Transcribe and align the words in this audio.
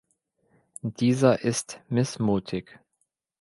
Dieser 0.81 1.41
ist 1.43 1.79
missmutig. 1.89 2.79